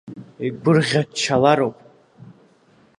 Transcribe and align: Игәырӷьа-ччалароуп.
Игәырӷьа-ччалароуп. 0.45 1.77